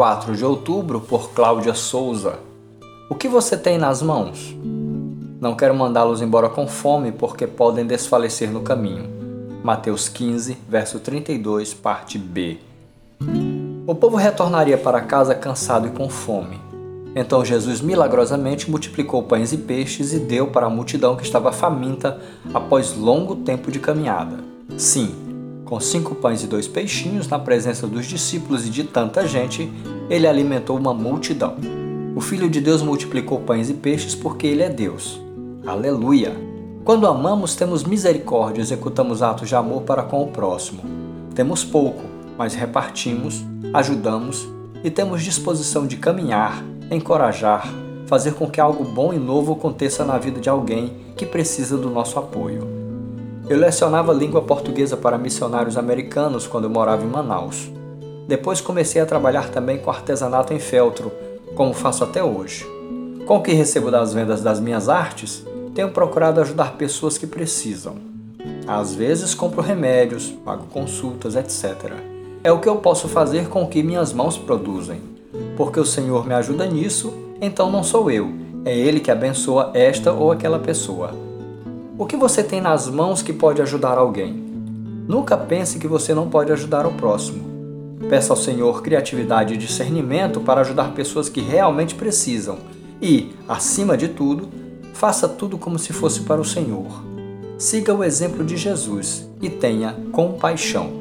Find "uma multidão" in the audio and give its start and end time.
30.76-31.54